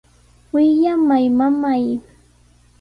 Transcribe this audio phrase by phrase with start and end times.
[0.53, 1.83] ¡Wiyallamay, mamay!